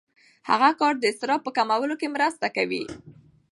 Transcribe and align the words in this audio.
هغه 0.49 0.69
کار 0.79 0.93
د 0.97 1.03
اضطراب 1.11 1.41
په 1.43 1.51
کمولو 1.57 1.95
کې 1.99 2.13
مرسته 2.15 2.47
کوي. 2.55 2.83